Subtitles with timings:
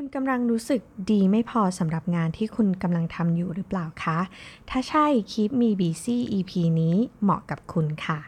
[0.00, 4.18] คุณกำลังรู้สึกดีไม่พอสำหรับงานที่คุณกำลังทำอยู่หรือเปล่าคะ
[4.70, 8.18] ถ้าใช่ Keep Me Busy EP นี้เหมาะกับคุณค่ะ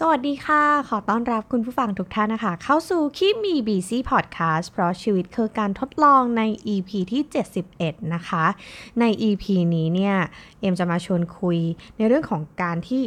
[0.00, 6.42] สวัสดีค่ะ ขอต้อนรับคุณผู้ฟังทุกท่านนะคะ เข้าสู่ Keep Me Busy Podcast เพราะชีวิตคือการทดลองใน
[6.74, 7.22] EP ที่
[7.66, 8.44] 71 นะคะ
[9.00, 9.44] ใน EP
[9.74, 10.16] นี้เนี่ย
[10.60, 11.58] เอ็มจะมาชวนคุย
[11.96, 13.02] ในเรื่องของการที่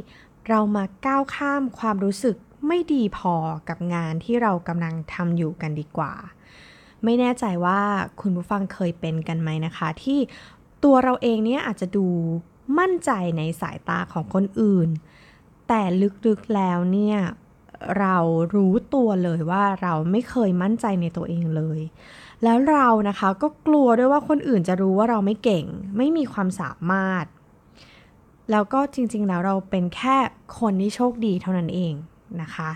[0.49, 2.35] เรามาก้าวข้ามความรู้สึก
[2.67, 3.35] ไม่ดีพอ
[3.69, 6.13] กับงานที่เรากำลังทำอยู่กันดีกว่า
[7.03, 7.79] ไม่แน่ใจว่า
[8.21, 10.19] คุณผู้ฟังเคยเป็นกันไหมนะคะ ที่
[10.83, 12.07] ตัวเราเองเนี่ยอาจจะดู
[12.79, 14.89] มั่นใจในสายตาของคนอื่น
[15.67, 15.81] แต่
[16.27, 17.17] ลึกๆแล้วเนี่ย
[17.99, 18.17] เรา
[18.55, 21.79] รู้ตัวเลยว่าเราไม่เคยมั่นใจในตัวเองเลย
[22.43, 25.65] แล้วเรานะคะก็กลัวด้วยว่าคนอื่นจะรู้ว่าเราไม่เก่ง
[25.97, 27.25] ไม่มีความสามารถ
[28.51, 30.17] แล้วก็จริงๆแล้วเราเป็นแค่
[30.59, 31.93] คนที่โชคดีเท่านั้นเอง
[32.41, 32.71] นะคะ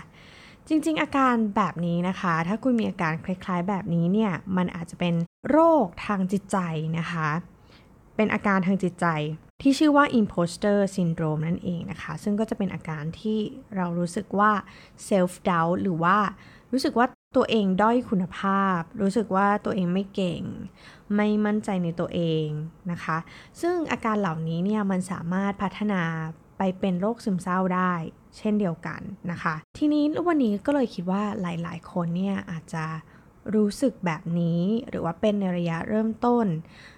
[0.68, 5.14] จริงๆ อาการแบบนี้นะคะ ถ้าคุณมีอาการคล้ายๆ แบบนี้เนี่ยมันอาจจะเป็น
[5.50, 6.58] โรคทางจิตใจ
[6.98, 7.28] นะคะ
[8.16, 9.06] เป็นอาการทางจิตใจ
[9.62, 13.38] ที่ชื่อว่า imposter syndrome นั่นเองนะคะ ซึ่งก็จะเป็นอาการที่
[13.76, 14.52] เรารู้สึกว่า
[15.08, 16.16] self doubt หรือว่า
[16.72, 20.42] รู้สึกว่า ตัวเองด้อยคุณภาพ รู้สึกว่าตัวเองไม่เก่ง
[21.16, 22.46] ไม่มั่นใจในตัวเอง
[22.90, 23.18] นะคะ
[23.60, 26.02] ซึ่งอาการเหล่านี้เนี่ยมันสามารถพัฒนา
[26.58, 27.92] ไปเป็นโรคซึมเศร้าได้
[28.38, 32.84] เช่นเดียวกันนะคะ ทีนี้วันนี้ก็เลยคิดว่าหลาย ๆ คนเนี่ยอาจจะ
[33.54, 36.46] รู้สึกแบบนี้ หรือว่าเป็นในระยะเริ่มต้น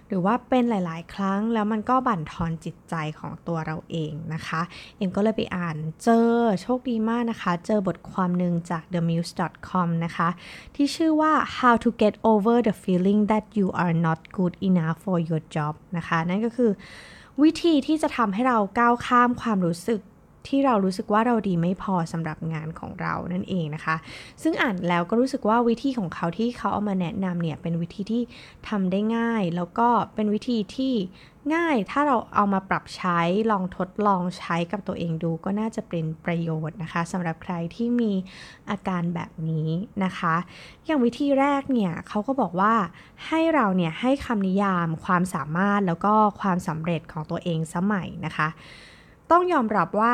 [0.07, 4.61] หรือว่าเป็นหลาย ๆ ครั้งแล้วมันก็บั่นทอนจิตใจของตัวเราเองนะคะ
[4.97, 6.29] เอ็มก็เลยไปอ่านเจอ
[6.61, 10.29] โชคดีมากนะคะ เจอบทความหนึ่งจาก themuse.com นะคะ
[10.75, 15.41] ที่ชื่อว่า how to get over the feeling that you are not good enough for your
[15.55, 16.71] job นะคะ นั่นก็คือ
[17.43, 20.01] วิธีที่จะทำให้เราก้าวข้ามความรู้สึก
[20.47, 23.95] ที่เรารู้สึกว่าเราดีไม่พอสำหรับงานของเรานั่นเองนะคะ
[24.41, 28.21] ซึ่งอ่านแล้วก็รู้สึกว่าวิธีของเขาที่เขาเอามาแนะนำเนี่ยเป็นวิธีที่
[28.69, 30.93] ทำได้ง่าย แล้วก็เป็นวิธีที่
[31.55, 33.19] ง่ายถ้าเราเอามาปรับใช้
[33.51, 38.11] ลองทดลองใช้กับตัวเองดูก็น่าจะเป็นประโยชน์นะคะสำหรับใครที่มี
[38.69, 39.69] อาการแบบนี้
[40.03, 40.35] นะคะ
[40.85, 42.73] อย่างวิธีแรกเนี่ยเขาก็บอกว่า
[43.27, 48.47] ให้เราเนี่ยให้คำนิยามความสามารถแล้วก็ความสำเร็จของตัวเองสมัยนะคะ
[49.31, 50.13] ต้องยอมรับว่า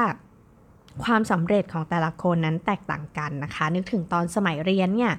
[1.04, 5.14] ความสำเร็จของแต่ละคนนั้นแตกต่างกันนะคะ นึกถึงตอนสมัยเรียนเนี่ย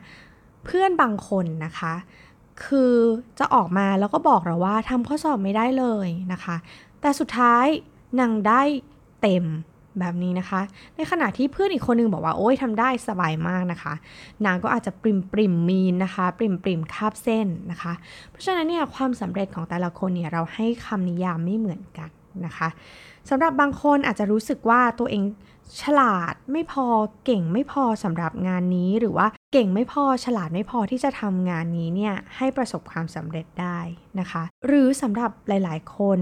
[0.64, 1.94] เพื่อนบางคนนะคะ
[2.64, 2.94] คือ
[3.38, 6.56] จะออกมาแล้วก็บอกเราว่าทำข้อสอบไม่ได้เลยนะคะ
[7.00, 7.66] แต่สุดท้าย
[8.20, 8.62] นางได้
[9.22, 9.44] เต็ม
[10.00, 10.60] แบบนี้นะคะ
[10.96, 13.94] ในขณะที่เพื่อนอีกคนนึงบอกว่าโอ้ยทำได้สบายมากนะคะ
[14.46, 17.92] นางก็อาจจะปริมปริมมีนนะคะ ปริมปริมคาบเส้นนะคะ
[18.30, 22.10] เพราะฉะนั้นเนี่ยความสำเร็จของแต่ละคนเนี่ยเราให้คำนิยามไม่เหมือนกัน
[22.46, 22.68] นะคะ
[23.30, 25.22] สำหรับบางคนอาจจะรู้สึกว่าตัวเอง
[25.82, 26.86] ฉลาดไม่พอ
[27.24, 33.78] เก่งไม่พอสำหรับงานนี้ หรือว่าเก่งไม่พอฉลาดไม่พอที่จะทำงานนี้เนี่ยให้ประสบความสำเร็จได้
[34.20, 36.18] นะคะ หรือสำหรับหลาย ๆ คน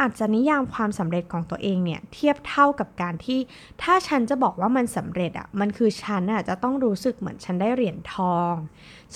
[0.00, 3.40] อาจจะนิยามความสำเร็จของตัวเองเนี่ยเทียบเท่ากับการที่
[3.82, 8.54] ถ้าฉันจะบอกว่ามันสำเร็จอะ่ะมันคือฉันอะจะต้องรู้สึกเหมือนฉันได้เหรียญทอง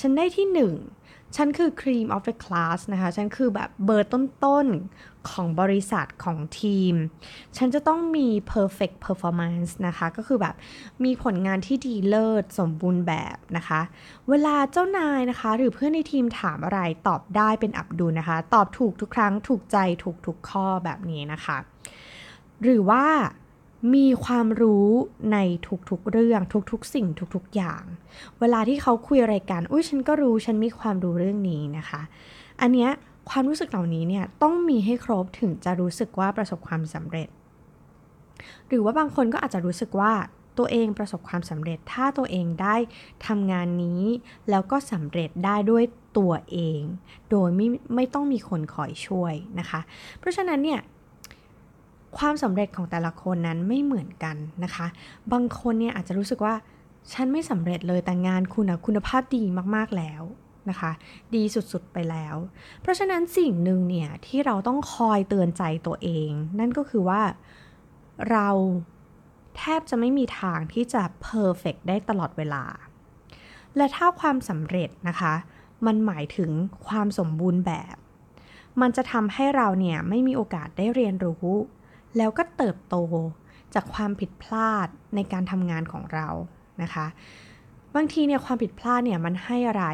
[0.00, 0.74] ฉันได้ที่หนึ่ง
[1.37, 6.95] ฉันคือ cream of the class นะคะ ฉันคือแบบเบอร์ต้นๆ ของบริษัทของทีม
[7.56, 10.55] ฉันจะต้องมี perfect performance นะคะ ก็คือแบบ
[11.05, 13.81] มีผลงานที่ดีเลิศสมบูรณ์แบบนะคะ
[14.28, 21.59] เวลาเจ้านายนะคะ หรือเพื่อนในทีมถามอะไรตอบได้เป็นอับดุลนะคะ ตอบถูกทุกครั้ง ถูกใจ ถูกทุกข้อแบบนี้นะคะ
[22.62, 23.05] หรือว่า
[23.95, 24.89] มีความรู้
[25.33, 25.39] ใน
[25.91, 26.41] ทุกๆเรื่อง
[26.71, 27.83] ทุกๆ สิ่งทุกๆอย่าง
[28.41, 32.03] เวลาที่เขาคุยอะไรกัน อุ้ยฉันก็รู้ฉันมีความรู้เรื่องนี้นะคะ
[32.61, 32.91] อันเนี้ย
[33.31, 37.28] ความรู้สึกเหล่านี้เนี่ยต้องมีให้ครบถึงจะรู้สึกว่าประสบความสำเร็จ
[38.69, 40.12] หรือว่าบางคนก็อาจจะรู้สึกว่า
[40.59, 42.77] ตัวเองประสบความสำเร็จ ถ้าตัวเองได้
[43.27, 44.03] ทำงานนี้
[44.51, 45.84] แล้วก็สำเร็จได้ด้วย
[46.19, 46.81] ตัวเอง
[47.31, 49.81] โดยไม่ไม่ต้องมีคนคอยช่วยนะคะ
[50.19, 50.81] เพราะฉะนั้นเนี่ย
[52.19, 54.86] ความสำเร็จของแต่ละคนนั้นไม่เหมือนกันนะคะ
[55.32, 56.54] บางคนเนี่ยอาจจะรู้สึกว่า
[57.12, 59.42] ฉันไม่สำเร็จเลยแต่งานคุณอะคุณภาพดี
[59.77, 60.22] มากๆแล้ว
[60.71, 60.92] นะคะ
[61.34, 62.36] ดีสุดๆไปแล้ว
[62.80, 67.22] เพราะฉะนั้นสิ่งหนึ่งเนี่ยที่เราต้องคอยเตือนใจตัวเอง นั่นก็คือว่า
[68.30, 68.48] เรา
[69.56, 72.65] แทบจะไม่มีทางที่จะเพอร์เฟกได้ตลอดเวลา
[73.77, 75.34] และถ้าความสำเร็จนะคะ
[75.86, 76.50] มันหมายถึง
[76.89, 77.97] ความสมบูรณ์แบบ
[78.80, 81.48] มันจะทำให้เราเนี่ยไม่มีโอกาสได้เรียนรู้
[82.19, 82.97] แล้วก็เติบโต
[83.75, 86.28] จากความผิดพลาดในการทำงานของเรา
[86.83, 87.07] นะคะ
[87.95, 89.87] บางทีเนี่ยความผิดพลาดเนี่ยมันให้อะไร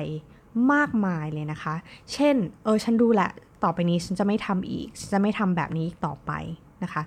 [0.73, 1.75] มากมายเลยนะคะ
[2.13, 3.31] เช่น เออฉันดูแหละ
[3.63, 6.33] ต่อไปนี้ฉันจะไม่ทำอีกฉันจะไม่ทำแบบนี้อีกต่อไป
[6.83, 7.03] นะคะ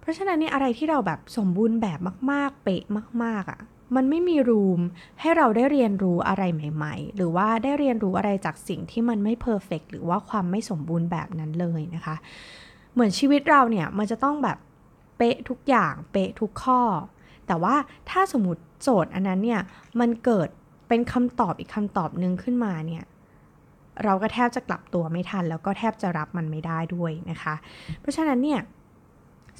[0.00, 1.98] เพราะฉะนั้นเนี่ยอะไรที่เราแบบสมบูรณ์แบบ
[2.30, 2.84] มาก ๆ เป๊ะ
[3.24, 3.60] มาก ๆอะ่ะ
[3.96, 4.80] มันไม่มีรูม
[5.20, 12.16] ให้เราได้เรียนรู้อะไรใหม่ ๆ หรือว่าได้เรียนรู้อะไรจากสิ่งที่มันไม่เพอร์เฟกหรือว่าความไม่สมบูรณ์แบบนั้นเลยนะคะ
[12.92, 14.58] เหมือนชีวิตเราเนี่ยมันจะต้องแบบ
[15.16, 16.80] เป๊ะทุกอย่างเป๊ะทุกข้อ
[17.46, 17.74] แต่ว่า
[18.10, 19.60] ถ้าสมมติโจทย์อันนั้นเนี่ย
[20.00, 20.48] มันเกิด
[20.88, 23.04] เป็นคำตอบอีกคำตอบหนึ่งขึ้นมาเนี่ย
[24.04, 27.54] เราก็แทบจะกลับตัวไม่ทัน แล้วก็แทบจะรับมันไม่ได้ด้วยนะคะ
[28.00, 28.60] เพราะฉะนั้นเนี่ย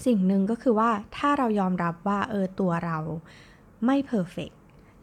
[0.06, 2.98] สิ่งหนึ่งก็คือว่าถ้าเรายอมรับว่าเออตัวเรา
[3.86, 4.50] ไม่เพอร์เฟก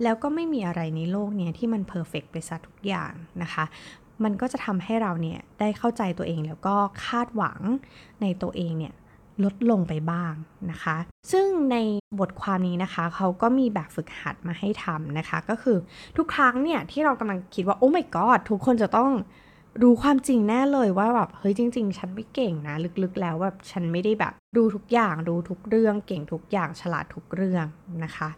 [0.03, 3.11] แล้วก็ไม่มีอะไรในโลกเนี่ยที่มันเพอร์เฟกไปซะทุกอย่าง
[3.41, 3.65] นะคะ
[4.23, 6.75] มันก็จะทำให้เราเนี่ยได้เข้าใจตัวเองแล้วก็
[7.05, 7.59] คาดหวัง
[8.21, 8.93] ในตัวเองเนี่ย
[9.43, 10.33] ลดลงไปบ้าง
[10.71, 10.97] นะคะ
[11.31, 11.77] ซึ่งใน
[12.19, 15.77] บทความนี้นะคะ เขาก็มีแบบฝึกหัดมาให้ทำนะคะ ก็คือ
[16.17, 19.11] ทุกครั้งเนี่ยที่เรากำลังคิดว่า โอ้ my god ทุกคนจะต้อง
[19.81, 27.65] รู้ความจริงแน่เลยว่าแบบเฮ้ยจริง ๆ ฉันไม่เก่งนะ ลึกๆ แล้วแบบฉันไม่ได้แบบดูทุกอย่างดูทุกเรื่อง เก่งทุกอย่างฉลาดทุกเรื่อง
[28.03, 28.29] นะคะ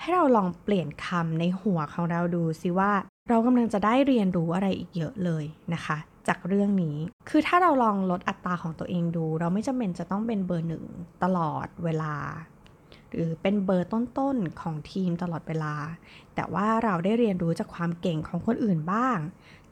[0.00, 2.92] ให้เราลองเปลี่ยนคำในหัวของเราดูซิว่า
[3.28, 5.44] เรากำลังจะได้เรียนรู้อะไรอีกเยอะเลย
[5.74, 5.98] นะคะ
[6.28, 6.96] จากเรื่องนี้
[7.28, 10.84] คือถ้าเราลองลดอัตราของตัวเองดู เราไม่จำเป็นจะต้องเป็นเบอร์หนึ่ง
[11.22, 12.14] ตลอดเวลา
[13.10, 15.74] หรือเป็นเบอร์ต้นๆของทีมตลอดเวลา
[16.34, 19.18] แต่ว่าเราได้เรียนรู้จากความเก่งของคนอื่นบ้าง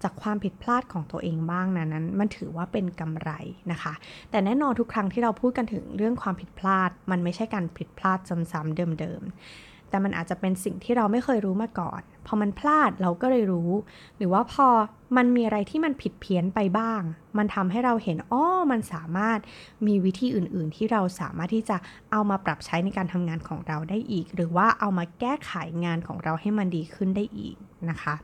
[0.02, 3.30] จากความผิดพลาดของตัวเองบ้างนะนั้น มันถือว่าเป็นกำไร
[3.72, 3.92] นะคะ
[4.30, 8.18] แต่แน่นอนทุกครั้งที่เราพูดกันถึงเรื่องความผิดพลาด มันไม่ใช่การผิดพลาด
[8.52, 13.70] ซ้ำๆเดิมๆ แต่มันอาจจะเป็นสิ่งที่เราไม่เคยรู้มาก่อน พอมันพลาดเราก็เลยรู้
[14.16, 14.68] หรือว่าพอ
[15.16, 17.02] มันมีอะไรที่มันผิดเพี้ยนไปบ้าง
[17.38, 19.38] มันทำให้เราเห็นอ้อมันสามารถ
[19.86, 21.76] มีวิธีอื่น ๆ ที่เราสามารถที่จะ
[22.12, 25.52] เอามาปรับใช้ในการทำงานของเราได้อีก หรือว่าเอามาแก้ไข
[25.84, 27.56] งานของเราให้มันดีขึ้นได้อีก
[27.90, 28.14] นะคะ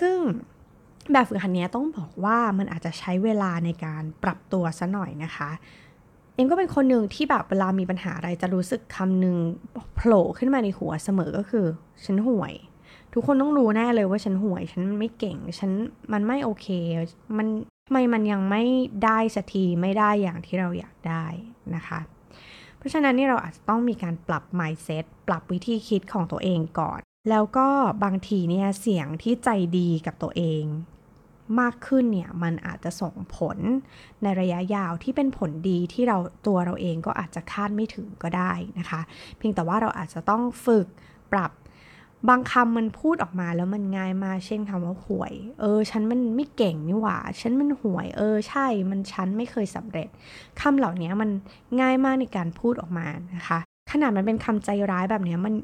[0.00, 0.16] ซึ่ง
[1.12, 5.50] แบบฝึกหัดนี้ต้องบอกว่ามันอาจจะใช้เวลาในการปรับตัวซะหน่อยนะคะ
[6.34, 9.36] เอ็มก็เป็นคนหนึ่งที่แบบเวลามีปัญหาอะไรจะรู้สึกคำหนึ่ง
[9.94, 11.66] โผล่ขึ้นมาในหัวเสมอก็คือ
[12.04, 12.54] ฉันห่วย
[13.12, 15.70] ทุกคนต้องรู้แน่เลยว่าฉันห่วย ฉันไม่เก่ง ฉัน
[16.12, 16.66] มันไม่โอเค
[17.36, 17.46] มัน
[17.86, 18.62] ทำไมมันยังไม่
[19.04, 21.26] ได้สักทีไม่ได้อย่างที่เราอยากได้
[21.74, 22.00] นะคะ
[22.76, 27.68] เพราะฉะนั้นนี่เราอาจจะต้องมีการปรับ mindset ปรับวิธีคิดของตัวเองก่อน แล้วก็
[28.04, 29.48] บางทีเนี่ยเสียงที่ใจ
[29.78, 30.64] ดีกับตัวเอง
[31.60, 33.58] มากขึ้นเนี่ยมันอาจจะส่งผล
[34.22, 39.00] ในระยะยาวที่เป็นผลดีที่เราตัวเราเองก็อาจจะคาดไม่ถึงก็ได้นะคะ
[39.36, 40.86] เพียงแต่ว่าเราอาจจะต้องฝึก
[41.32, 41.52] ปรับ
[42.28, 50.08] บางคำมันพูดออกมาแล้วมันง่ายมากเช่นคำว่าห่วย เออ ฉันมันไม่เก่งนี่หว่า ฉันมันห่วย เออ ใช่ มันฉันไม่เคยสำเร็จ
[50.60, 51.30] คำเหล่านี้มัน
[51.80, 53.06] ง่ายมากในการพูดออกมา
[53.36, 53.58] นะคะ
[53.92, 55.54] ขนาดมันเป็นคำใจร้ายแบบนี้มัน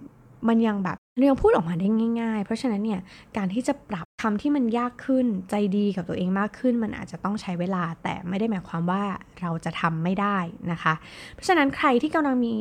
[0.49, 1.89] มันยังแบบ เรายังพูดออกมาได้
[2.21, 3.01] ง่าย ๆ เพราะฉะนั้นเนี่ย
[3.37, 9.05] การที่จะปรับคำที่มันยากขึ้นใจดีกับตัวเองมากขึ้น มันอาจจะต้องใช้เวลา แต่ไม่ได้หมายความว่า
[9.41, 10.39] เราจะทำไม่ได้
[10.73, 10.95] นะคะ
[11.35, 12.55] เพราะฉะนั้นใครที่กำลังมี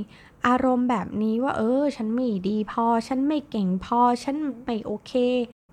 [0.47, 5.11] อารมณ์แบบนี้ว่า เออ ฉันไม่ดีพอ ฉันไม่เก่งพอ ฉันไม่โอเค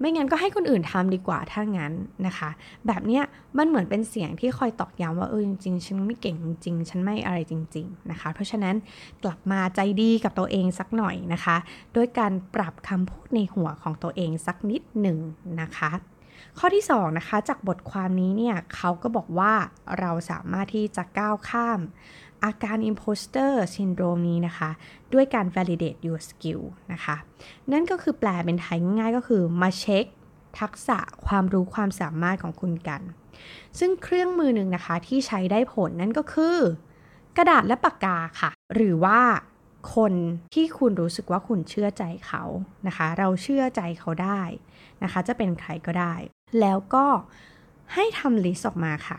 [0.01, 1.93] ไม่งั้นก็ให้คนอื่นทำดีกว่าถ้างั้น
[2.27, 2.51] นะคะ
[2.87, 3.23] แบบเนี้ย
[3.59, 8.75] มันเหมือนเป็นเสียงที่คอยตอกย้ำว่าเออจริงๆฉันไม่เก่งจริงๆฉันไม่อะไรจริง ๆนะคะ เพราะฉะนั้น
[9.25, 11.57] กลับมาใจดีกับตัวเองสักหน่อยนะคะ
[11.97, 15.19] ด้วยการปรับคำพูดในหัวของตัวเองสักนิดหนึ่ง
[15.61, 15.93] นะคะ
[16.59, 19.53] ข้อที่2นะคะจากบทความนี้เนี่ยเขาก็บอกว่า
[20.01, 21.81] เราสามารถที่จะก้าวข้าม
[22.45, 24.71] อาการ imposter syndrome นี้นะคะ
[25.15, 26.63] ด้วยการ validate your skill
[26.93, 27.17] นะคะ
[27.73, 30.05] นั่นก็คือแปลเป็นไทยง่ายๆก็คือมาเช็ค
[30.61, 33.03] ทักษะความรู้ความสามารถของคุณกัน
[33.79, 36.59] ซึ่งเครื่องมือหนึ่งนะคะที่ใช้ได้ผลนั่นก็คือ
[37.37, 39.21] กระดาษและปากกาค่ะ หรือว่า
[39.95, 40.15] คน
[40.55, 42.45] ที่คุณรู้สึกว่าคุณเชื่อใจเขา
[42.87, 44.43] นะคะ เราเชื่อใจเขาได้
[45.03, 46.15] นะคะ จะเป็นใครก็ได้
[46.61, 47.07] แล้วก็
[47.95, 49.19] ให้ทำ list ออกมาค่ะ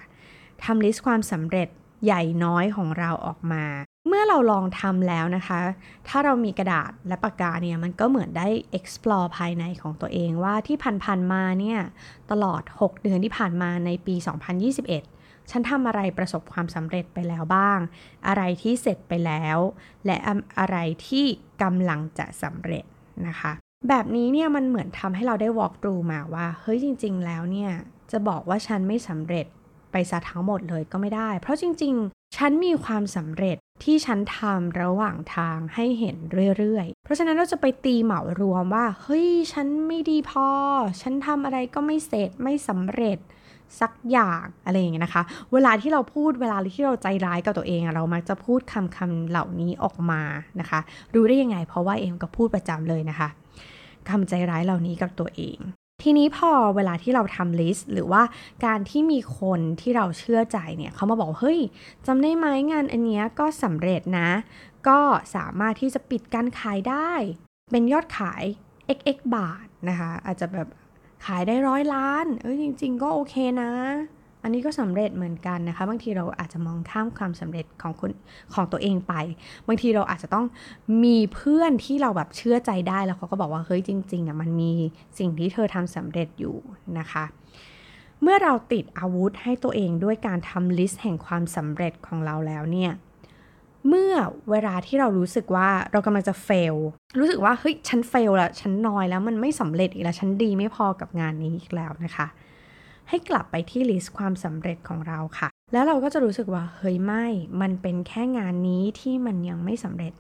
[0.64, 1.70] ทำ list ความสำเร็จ
[2.06, 3.66] ใหญ่น้อยของเราออกมา
[4.08, 5.60] เมื่อเราลองทำแล้วนะคะ
[6.08, 11.80] ถ้าเรามีกระดาษและปากกาเนี่ยมันก็เหมือนได้ explore ภายในของตัวเองว่าที่ผ่านๆมาเนี่ย
[12.32, 14.16] ตลอด 6 เดือนที่ผ่านมาในปี
[14.84, 17.80] 2021ฉันทำอะไรประสบความสำเร็จไปแล้วบ้าง
[18.28, 19.58] อะไรที่เสร็จไปแล้ว
[20.06, 20.18] และ
[20.60, 20.78] อะไร
[21.08, 21.26] ที่
[21.62, 22.86] กำลังจะสำเร็จ
[23.28, 23.52] นะคะ
[23.90, 27.72] แบบนี้เนี่ยมันเหมือนทำให้เราได้ walk through มาว่า เฮ้ยจริง ๆ แล้วเนี่ย
[28.12, 29.48] จะบอกว่าฉันไม่สำเร็จ
[29.92, 36.16] ไปซะทั้งหมดเลยก็ไม่ได้ เพราะจริง ๆ ฉันมีความสำเร็จที่ฉันทำระหว่างทางให้เห็น
[36.58, 40.48] เรื่อยๆ เพราะฉะนั้นเราจะไปตีเหมารวมว่า เฮ้ย ฉันไม่ดีพอ
[41.02, 43.20] ฉันทำอะไรก็ไม่เสร็จไม่สำเร็จ
[43.82, 50.22] สักอย่างอะไรอย่างเงี้ยนะคะ เวลาที่เราพูดเวลาที่เราใจร้ายกับตัวเองเรามักจะพูดคำคำเหล่านี้ออกมา
[50.60, 50.80] นะคะ
[51.14, 53.30] รู้ได้ยังไง เพราะว่าเอ็มก็พูดประจำเลยนะคะ
[54.10, 55.58] คำใจร้ายเหล่านี้กับตัวเอง
[56.04, 58.24] ทีนี้พอเวลาที่เราทำลิสต์หรือว่า
[58.66, 61.60] การที่มีคนที่เราเชื่อใจเนี่ยเขามาบอกเฮ้ย
[62.08, 64.30] จำได้ไหมงานอันเนี้ยก็สำเร็จนะ
[64.88, 65.00] ก็
[65.36, 67.12] สามารถที่จะปิดการขายได้
[67.72, 68.44] เป็นยอดขาย
[68.98, 70.68] xx บาทนะคะ อาจจะแบบ
[71.26, 73.72] ขายได้ร้อยล้าน เอ้ยจริง ๆ ก็โอเคนะ
[74.48, 78.12] อันนี้ก็สำเร็จเหมือนกันนะคะ บางทีเราอาจจะมองข้ามความสำเร็จของคน
[78.54, 79.14] ของตัวเองไป
[79.68, 80.46] บางทีเราอาจจะต้อง
[81.04, 84.72] มีเพื่อนที่เราแบบเชื่อใจได้แล้วเขาก็บอกว่าเฮ้ยจริงๆอะมันมี
[85.18, 86.56] สิ่งที่เธอทำสำเร็จอยู่
[87.00, 87.26] นะคะ
[88.22, 92.92] เมื่อเราติดอาวุธให้ตัวเองด้วยการทำลิสต์แห่งความสำเร็จของเราแล้วเนี่ย
[93.88, 94.14] เมื่อ
[94.52, 96.76] เวลาที่เรารู้สึกว่าเรากำลังจะเฟล
[97.20, 102.28] รู้สึกว่าเฮ้ยฉันเฟลล้วฉันนอยแล้วมันไม่สำเร็จอีกแล้ว ฉันดีไม่พอกับงานนี้อีกแล้วนะคะ
[103.10, 107.26] ให้กลับไปที่ลิสต์ความสำเร็จของเราค่ะ แล้วเราก็จะรู้สึกว่าเฮ้ยไม่
[107.62, 110.14] มันเป็นแค่งานนี้ที่มันยังไม่สำเร็จ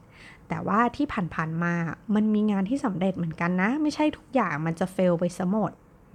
[0.49, 1.73] แต่ว่าที่ผ่านๆมา
[2.15, 5.71] มันมีงานที่สำเร็จเหมือนกันนะ ไม่ใช่ทุกอย่างมันจะเฟลไปซะหมด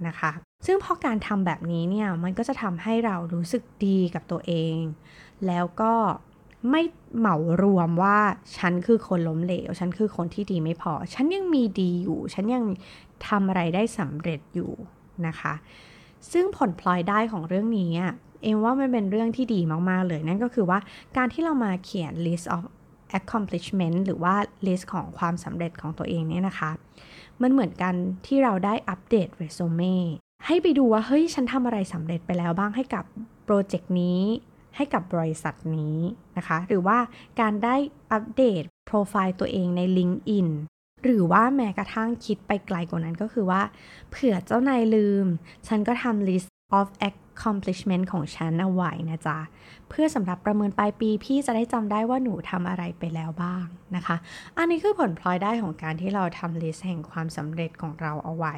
[0.07, 0.31] นะคะ
[0.65, 4.77] ซึ่งพอการทำแบบนี้เนี่ย มันก็จะทำให้เรารู้สึกดีกับตัวเอง
[5.47, 5.93] แล้วก็
[6.69, 6.81] ไม่
[7.17, 8.17] เหมารวมว่า
[8.57, 12.63] ฉันคือคนล้มเหลว ฉันคือคนที่ดีไม่พอ ฉันยังมีดีอยู่ ฉันยัง
[13.27, 14.71] ทำอะไรได้สำเร็จอยู่
[15.27, 15.53] นะคะ
[16.31, 17.91] ซึ่งผลพลอยได้ของเรื่องนี้
[18.41, 20.79] เอ็มว่ามันเป็นเรื่องที่ดีมาก ๆ เลย นั่นก็คือว่า
[21.17, 22.63] การที่เรามาเขียน list of
[23.19, 26.71] accomplishment หรือว่า list ของความสำเร็จของตัวเองเนี่ยนะคะ
[27.41, 27.93] มันเหมือนกัน
[28.27, 29.95] ที่เราได้อัปเดตเรซูเม่
[30.45, 33.03] ให้ไปดูว่า เฮ้ย ฉันทำอะไรสำเร็จไปแล้วบ้างให้กับ
[33.45, 34.21] โปรเจกต์นี้
[34.75, 35.97] ให้กับบริษัทนี้
[36.37, 36.97] นะคะ หรือว่า
[37.39, 37.75] การได้
[38.11, 40.47] อัปเดตโปรไฟล์ตัวเองใน LinkedIn
[41.03, 43.61] หรือว่าแม้กระทั่งคิดไปไกลกว่านั้นก็คือว่า
[44.11, 45.25] เผื่อเจ้านายลืม
[45.67, 49.39] ฉันก็ทำ list of accomplishment ของฉันเอาไว้นะจ๊ะ
[49.89, 54.15] เพื่อสำหรับประเมินปลายปีพี่จะได้จำได้ว่าหนูทำอะไรไปแล้วบ้างนะคะ
[54.57, 58.55] อันนี้คือผลพลอยได้ของการที่เราทำ list แห่งความสำเร็จของเราเอาไว้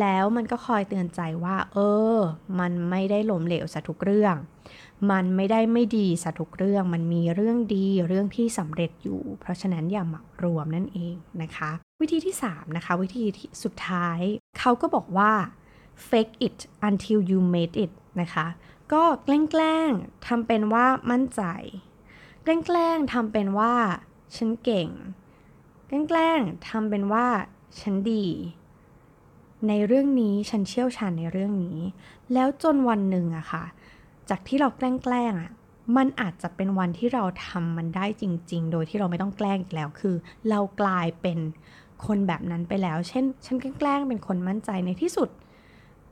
[0.00, 1.78] แล้วมันก็คอยเตือนใจว่า เอ
[2.14, 2.16] อ
[2.60, 4.36] มันไม่ได้ล้มเหลวซะทุกเรื่อง
[5.10, 14.18] มันไม่ได้ไม่ดีสทุกเรื่อง มันมีเรื่องดีเรื่องที่สำเร็จอยู่ เพราะฉะนั้นอย่าหมักรวมนั่นเองนะคะ วิธีที่3นะคะวิธีที่สุดท้าย
[14.58, 15.32] เขาก็บอกว่า
[16.08, 18.46] fake it until you made it นะคะ
[18.92, 21.42] ก็แกล้งๆทำเป็นว่ามั่นใจ
[22.44, 23.74] แกล้งๆทำเป็นว่า
[24.36, 24.88] ฉันเก่ง
[25.88, 27.26] แกล้งๆทำเป็นว่า
[27.80, 28.26] ฉันดี
[29.68, 31.78] ในเรื่องนี้ฉันเชี่ยวชาญในเรื่องนี้
[32.32, 33.64] แล้วจนวันหนึ่งอะค่ะ
[34.30, 35.52] จากที่เราแกล้งๆอะ
[35.96, 40.14] มันอาจจะเป็นวันที่เราทำมันได้จริง ๆ โดยที่เราไม่ต้องแกล้งอีกแล้วคือ
[40.50, 41.38] เรากลายเป็น
[42.06, 45.28] คนแบบนั้นไปแล้ว เช่น ฉันแกล้งเป็นคนมั่นใจในที่สุด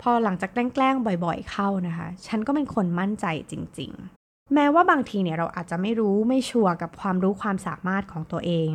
[0.01, 8.71] พอหลังจากแกล้งบ่อย ๆ เข้านะคะ ฉันก็เป็นคนมั่นใจจริง ๆ แม้ว่าบางทีเนี่ยเราอาจจะไม่รู้ไม่ชัวร์กับความรู้ความสามารถของตัวเอง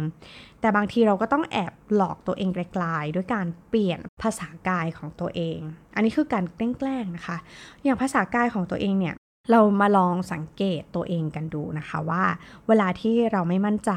[0.62, 5.60] แต่บางทีเราก็ต้องแอบหลอกตัวเองไกลๆด้วยการเปลี่ยนภาษากายของตัวเอง
[5.96, 7.38] อันนี้คือการแกล้งๆนะคะ
[7.84, 9.16] อย่างภาษากายของตัวเองเนี่ย
[9.52, 12.24] เรามาลองสังเกตตัวเองกันดูนะคะว่า
[12.68, 13.92] เวลาที่เราไม่มั่นใจ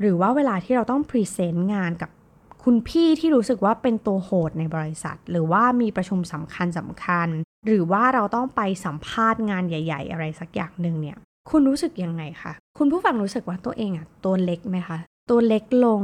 [0.00, 2.10] หรือว่าเวลาที่เราต้องพรีเซนต์งานกับ
[2.64, 7.28] คุณพี่ที่รู้สึกว่าเป็นตัวโหดในบริษัท หรือว่ามีประชุมสำคัญสำคัญ
[7.66, 11.16] หรือว่าเราต้องไปสัมภาษณ์งานใหญ่ ๆ อะไรสักอย่างหนึ่งเนี่ย
[11.50, 14.98] คุณรู้สึกยังไงคะคุณผู้ฟังรู้สึกว่าตัวเองอะตัวเล็กไหมคะ
[15.30, 16.02] ตัวเล็กลง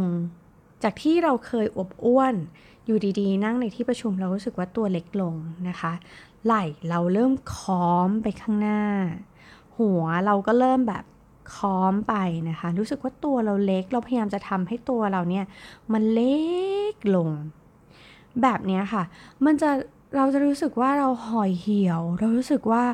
[0.82, 2.34] จากที่เราเคยอบอ้วน
[2.86, 5.34] อยู่ดีๆ นั่งในที่ประชุมเรารู้สึกว่าตัวเล็กลง
[5.68, 5.92] นะคะ
[6.44, 8.80] ไหล่เราเริ่มค้อมไปข้างหน้า
[9.78, 11.04] หัวเราก็เริ่มแบบ
[11.56, 12.14] ค้อมไป
[12.48, 15.44] นะคะ รู้สึกว่าตัวเราเล็กเราพยายามจะทำให้ตัวเราเนี่ย
[15.92, 16.36] มันเล็
[16.92, 17.28] กลง
[18.42, 19.02] แบบนี้ค่ะ
[19.44, 19.70] มันจะ
[20.16, 22.84] เราจะรู้สึกว่าเราห่อยเหี่ยว เรารู้สึกว่า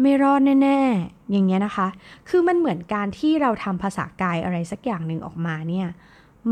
[0.00, 1.88] ไม่รอดแน่ๆ อย่างเงี้ยนะคะ
[2.28, 5.88] คือมันเหมือนการที่เราทำภาษากายอะไรสักอย่างหนึ่งออกมาเนี่ย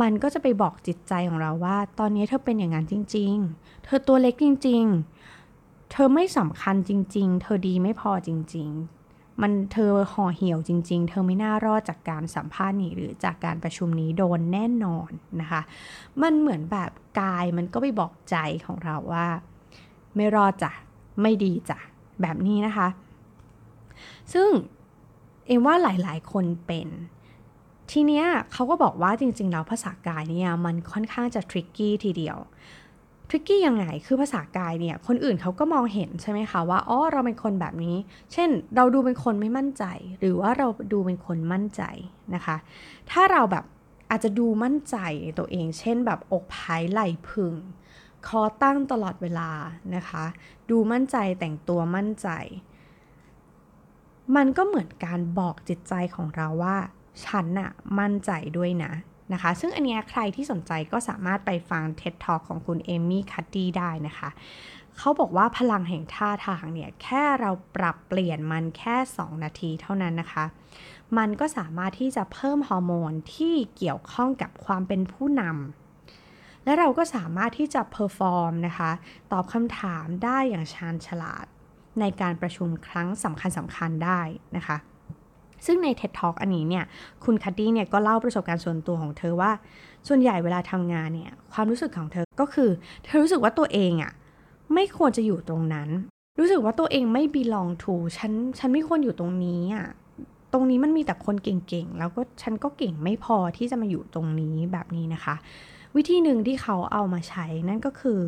[0.00, 4.84] มันก็จะไปบอกจิตใจของเราว่า ตอนนี้เธอเป็นอย่างนั้นจริง ๆ เธอตัวเล็กจริง
[5.36, 8.68] ๆ เธอไม่สำคัญจริง ๆ เธอดีไม่พอจริง
[9.04, 15.62] ๆ มันเธอห่อเหี่ยวจริง ๆ เธอไม่น่ารอดจากการสัมภาษณ์นี้หรือจากการประชุมนี้โดนแน่นอนนะคะ
[16.22, 19.26] มันเหมือนแบบกายมันก็ไปบอกใจของเราว่า
[20.16, 20.72] ไม่รอดจ้ะ
[21.22, 21.78] ไม่ดีจ้ะ
[22.22, 22.88] แบบนี้นะคะ
[24.32, 24.48] ซึ่ง
[25.46, 26.88] เอ็มว่าหลายๆ คนเป็น
[27.90, 32.38] ทีเนี้ยเขาก็บอกว่าจริงๆแล้วภาษากายเนี่ยมันค่อนข้างจะทริกกี้ทีเดียว
[33.28, 37.96] ทริกกี้ยังไงคือภาษากายเนี่ยคนอื่นเขาก็มองเห็นใช่ไหมคะว่าอ๋อเราเป็นคนแบบนี้
[38.32, 39.84] เช่น เราดูเป็นคนไม่มั่นใจ
[40.18, 41.82] หรือว่าเราดูเป็นคนมั่นใจ
[42.34, 42.56] นะคะ
[43.10, 43.64] ถ้าเราแบบ
[44.10, 44.96] อาจจะดูมั่นใจ
[45.38, 47.54] ตัวเอง เช่นแบบอกพายไหล่พึง
[48.26, 49.50] คอตั้งตลอดเวลา
[49.94, 50.24] นะคะ
[50.70, 52.28] ดูมั่นใจแต่งตัวมั่นใจ
[54.36, 56.76] มันก็เหมือนการบอกจิตใจของเราว่า
[57.24, 58.92] ฉันน่ะมั่นใจด้วยนะ
[59.32, 64.30] นะคะ ซึ่งอันนี้ใครที่สนใจก็สามารถไปฟัง TED Talk ของคุณเอมี่คัตตี้ได้นะคะ
[64.96, 70.44] เขาบอกว่าพลังแห่งท่าทางเนี่ย แค่เราปรับเปลี่ยนมันแค่ 2 นาทีเท่านั้นนะคะ
[71.18, 78.90] มันก็สามารถที่จะเพิ่มฮอร์โมนที่เกี่ยวข้องกับความเป็นผู้นำและเราก็สามารถที่จะ perform นะคะ
[79.32, 81.46] ตอบคำถามได้อย่างชาญฉลาด
[82.00, 84.20] ในการประชุมครั้งสำคัญสำคัญได้
[84.56, 84.76] นะคะ
[85.66, 86.84] ซึ่งใน TED Talk อันนี้เนี่ย
[87.24, 89.50] คุณคัดดี้เนี่ยก็เล่าประสบการณ์ส่วนตัวของเธอว่า
[90.08, 92.70] ส่วนใหญ่เวลาทำงานเนี่ยความรู้สึกของเธอก็คือ
[93.04, 94.12] เธอรู้สึกว่าตัวเองอะ่ะ
[94.74, 95.88] ไม่ควรจะอยู่ตรงนั้น
[96.38, 99.86] รู้สึกว่าตัวเองไม่ belong to ฉันฉันไม่ควรอยู่ตรงนี้อะ่ะ
[100.52, 105.34] ตรงนี้มันมีแต่คนเก่งๆ แล้วก็ฉันก็เก่งไม่พอที่จะมาอยู่ตรงนี้แบบนี้นะคะ
[105.96, 108.18] วิธีหนึ่งที่เขาเอามาใช้นั่นก็คือ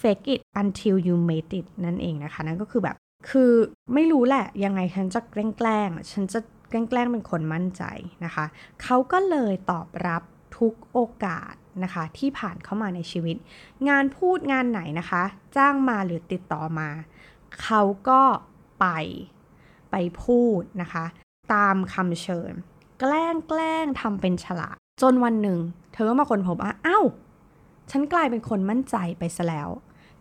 [0.00, 2.96] fake it until you made it นั่นเองนะคะ นั่นก็คือแบบ
[3.30, 3.52] คือ
[3.94, 7.82] ไม่รู้แหละ ยังไงฉันจะแกล้งฉันจะ แกล้งเป็นคนมั่นใจ
[8.24, 8.44] นะคะ
[8.82, 10.22] เขาก็เลยตอบรับ
[10.58, 13.36] ทุกโอกาสนะคะที่ผ่านเข้ามาในชีวิต
[13.88, 15.22] งานพูดงานไหนนะคะ
[15.56, 16.88] จ้างมาหรือติดต่อมา
[17.62, 18.22] เขาก็
[18.80, 18.86] ไป
[19.90, 21.04] ไปพูดนะคะ
[21.54, 22.52] ตามคำเชิญ
[23.00, 25.58] แกล้งแกล้งทำเป็นฉลาด จนวันหนึ่ง
[25.92, 27.04] เธอก็มาคนพบว่าอ้าว
[27.90, 29.68] ฉันกลายเป็นคนมั่นใจไปซะแล้ว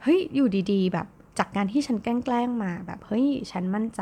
[0.02, 4.02] เฮ้ย อยู่ดีๆ แบบ จากการที่ฉันแกล้งมาแบบเฮ้ยฉันมั่นใจ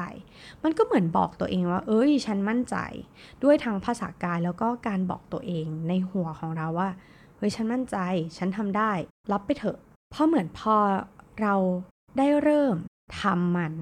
[0.64, 2.76] มันก็เหมือนบอกตัวเองว่า เอ้ย ฉันมั่นใจ
[3.44, 6.90] ด้วยทางภาษากายแล้วก็การบอกตัวเองในหัวของเราว่า
[7.38, 7.98] เฮ้ยฉันมั่นใจ
[8.38, 8.92] ฉันทำได้
[9.32, 9.78] รับไปเถอะ
[10.12, 10.76] เพราะเหมือนพอ
[11.42, 11.56] เรา
[12.18, 12.76] ได้เริ่ม
[13.22, 13.74] ทำมัน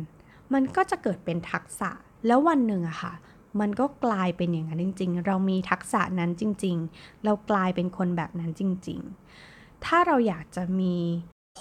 [0.53, 1.89] มันก็จะเกิดเป็นทักษะ
[2.27, 3.13] แล้ววันหนึ่งอะค่ะ
[3.60, 9.00] มันก็กลายเป็นอย่างนั้นจริง ๆ เรามีทักษะนั้นจริง ๆ เรากลายเป็นคนแบบนั้นจริง
[9.43, 10.95] ๆ ถ้าเราอยากจะมี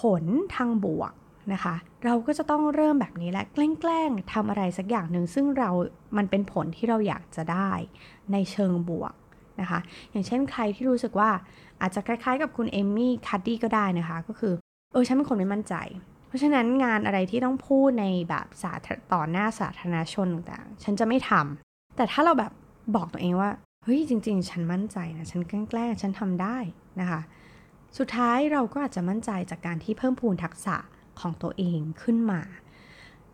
[0.00, 1.12] ผลทางบวก
[1.52, 5.70] นะคะ เราก็จะต้องเริ่มแบบนี้แหละแกล้งๆทำอะไรสักอย่างหนึ่งซึ่งเรา
[6.16, 7.70] มันเป็นผลที่เราอยากจะได้
[8.32, 9.14] ในเชิงบวก
[9.60, 9.80] นะคะ
[10.10, 11.30] อย่างเช่นใครที่รู้สึกว่า
[11.80, 14.54] อาจจะคล้ายๆ กับคุณเอมมี่คัดดี้ก็ได้นะคะ ก็คือ
[14.92, 15.74] เออฉันเป็นคนไม่มั่นใจ
[16.26, 18.72] เพราะฉะนั้นงานอะไรที่ต้องพูดในแบบสา
[19.12, 22.52] ต่อหน้าสาธารณชนต่างๆ ฉันจะไม่ทำแต่ถ้าเราแบบ
[22.96, 23.50] บอกตัวเองว่า
[23.84, 26.56] เฮ้ยจริง ๆ ฉันมั่นใจนะ ฉันแกล้งๆฉันทำได้
[27.00, 27.20] นะคะ
[27.98, 30.76] สุดท้ายเราก็อาจจะมั่นใจจากการที่เพิ่มพูนทักษะ
[31.20, 32.40] ของตัวเองขึ้นมา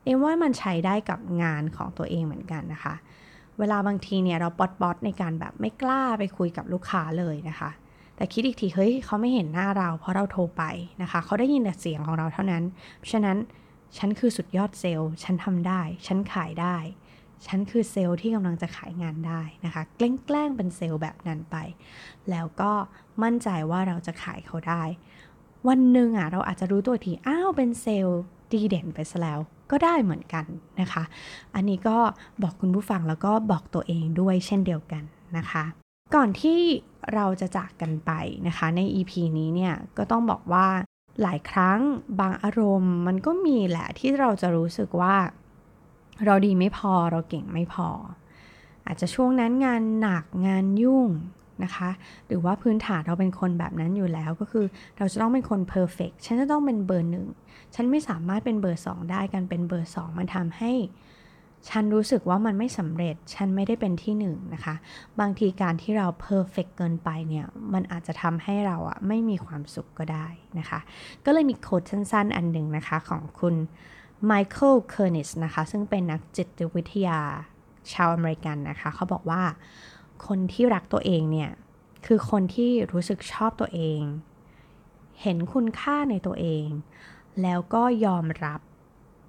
[0.04, 2.94] เอ็มว่ามันใช้ได้กับงานของตัวเองเหมือนกันนะคะ
[3.58, 7.70] เวลาบางทีเนี่ยเราปอดบอดในการแบบไม่กล้าไปคุยกับลูกค้าเลยนะคะ
[8.16, 10.62] แต่คิดอีกทีเฮ้ยเขาไม่เห็นหน้าเราเพราะเราโทรไป
[11.02, 12.64] นะคะ เขาได้ยินแต่เสียงของเราเท่านั้น
[12.98, 13.36] เพราะฉะนั้น
[13.98, 16.76] ฉันคือสุดยอดเซลล์ ฉันทำได้ ฉันขายได้
[17.46, 21.56] ฉันคือเซลล์ที่กำลังจะขายงานได้นะคะ แกล้งเป็นเซลล์แบบนั้นไป
[22.30, 22.72] แล้วก็
[23.22, 24.82] มั่นใจว่าเราจะขายเขาได้
[25.68, 28.20] วันหนึ่งอะเราอาจจะรู้ตัวทีอ้าวเป็นเซลล์
[28.52, 29.38] ดีเด่นไปซะแล้ว
[29.70, 30.44] ก็ได้เหมือนกัน
[30.80, 31.02] นะคะ
[31.54, 31.98] อันนี้ก็
[32.42, 35.02] บอกคุณผู้ฟังแล้วก็บอกตัวเองด้วยเช่นเดียวกัน
[35.36, 35.64] นะคะ
[36.14, 36.60] ก่อนที่
[37.14, 38.10] เราจะจากกันไป
[38.46, 40.66] นะคะ ใน EP นี้เนี่ยก็ต้องบอกว่า
[41.22, 41.80] หลายครั้ง
[42.20, 45.16] บางอารมณ์มันก็มีแหละที่เราจะรู้สึกว่า
[46.24, 47.88] เราดีไม่พอเราเก่งไม่พอ
[48.86, 51.08] อาจจะช่วงนั้นงานหนักงานยุ่ง
[51.64, 51.90] นะคะ
[52.26, 54.66] หรือว่าพื้นฐานเราเป็นคนแบบนั้นอยู่แล้วก็คือ
[54.98, 57.28] เราจะต้องเป็นคน perfect ฉันจะต้องเป็นเบอร์หนึ่ง
[57.74, 60.72] ฉันไม่สามารถเป็นเบอร์สองได้กันเป็นเบอร์สองมันทำให้
[61.68, 64.74] ฉันรู้สึกว่ามันไม่สำเร็จ ฉันไม่ได้เป็นที่หนึ่งนะคะ
[65.20, 70.26] บางทีการที่เรา perfect เกินไปเนี่ย มันอาจจะทำให้เราอะไม่มีความสุขก็ได้
[70.58, 70.80] นะคะ
[71.24, 73.54] ก็เลยมี quote สั้นๆ อันหนึ่งนะคะของคุณ
[74.26, 77.20] ไมเคิลเคอร์นิสนะคะ ซึ่งเป็นนักจิตวิทยา
[77.92, 79.42] ชาวอเมริกันนะคะ เขาบอกว่า
[80.26, 81.50] คนที่รักตัวเองเนี่ย
[82.07, 84.00] คือคนที่รู้สึกชอบตัวเอง
[85.22, 86.68] เห็นคุณค่าในตัวเอง
[87.42, 88.61] แล้วก็ยอมรับ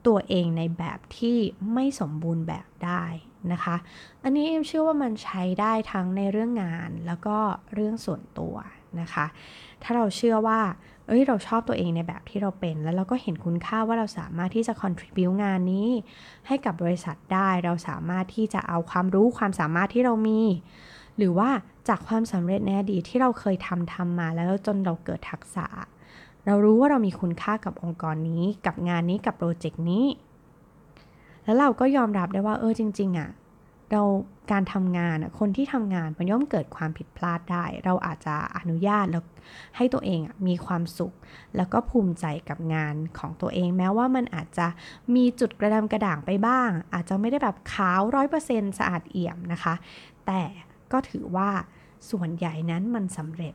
[0.07, 1.37] ตัวเองในแบบที่
[1.73, 3.03] ไม่สมบูรณ์แบบได้
[3.51, 3.75] นะคะ
[4.23, 7.37] อันนี้เอ็มเชื่อว่ามันใช้ได้ทั้งในเรื่องงานแล้วก็
[7.73, 8.55] เรื่องส่วนตัว
[9.01, 9.25] นะคะ
[9.83, 10.59] ถ้าเราเชื่อว่า
[11.07, 15.89] เอ้ยเราชอบตัวเองในแบบที่เราเป็น แล้วเราก็เห็นคุณค่าว่าเราสามารถที่จะ contribu งานนี้
[16.47, 20.41] ให้กับบริษัทได้ เราสามารถที่จะเอาความรู้ความสามารถที่เรามี
[21.17, 21.49] หรือว่า
[21.89, 25.65] จากความสำเร็จในอดีตที่เราเคยทำทำมาแล้วจนเราเกิดทักษะ
[26.45, 30.05] เรารู้ว่าเรามีคุณค่ากับองค์กรนี้ กับงานนี้กับโปรเจกต์นี้
[31.43, 33.29] แล้วเราก็ยอมรับได้ว่าเออจริง ๆอะ่ะ
[33.91, 34.03] เรา
[34.51, 39.23] การทำงานคนที่ทำงานมันย่อมเกิดความผิดพลาดได้ เราอาจจะอนุญาตแล้ว
[39.75, 41.13] ให้ตัวเองมีความสุข
[41.55, 44.67] แล้วก็ภูมิใจกับงานของตัวเอง แม้ว่ามันอาจจะ
[45.15, 49.73] มีจุดกระดำกระด่างไปบ้าง อาจจะไม่ได้แบบขาวร้อยเปอร์เซ็นต์สะอาดเอี่ยมนะคะ
[50.25, 50.41] แต่
[50.91, 51.49] ก็ถือว่า
[52.09, 53.53] ส่วนใหญ่นั้นมันสำเร็จ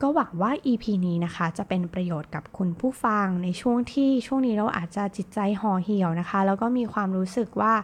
[0.00, 7.74] ก็หวังว่า EP นี้นะคะ จะเป็นประโยชน์กับคุณผู้ฟังในช่วงที่ช่วงนี้เราอาจจะจิตใจห่อเหี่ยวนะคะ แล้วก็มีความรู้สึกว่า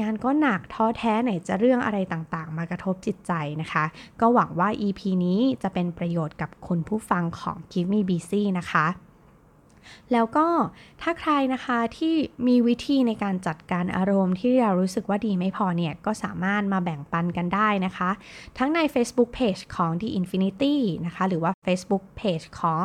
[0.00, 3.84] งานก็หนักท้อแท้ไหนจะเรื่องอะไรต่างๆ มากระทบจิตใจนะคะ
[4.20, 8.86] ก็หวังว่า EP นี้จะเป็นประโยชน์กับคุณผู้ฟังของ Give Me Busy นะคะ
[10.12, 10.46] แล้วก็
[11.02, 12.14] ถ้าใครนะคะที่
[12.46, 18.10] มีวิธีในการจัดการอารมณ์ที่เรารู้สึกว่าดีไม่พอเนี่ย ก็สามารถมาแบ่งปันกันได้นะคะ
[18.58, 22.84] ทั้งใน Facebook Page ของ The Infinity นะคะ หรือว่า Facebook Page ของ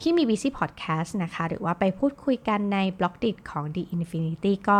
[0.00, 4.78] คิมี Busy Podcast นะคะ หรือว่าไปพูดคุยกันในบล็อกดิของ The Infinity ก็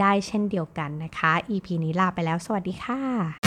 [0.00, 3.45] ได้เช่นเดียวกันนะคะ EP นี้ลาไปแล้ว สวัสดีค่ะ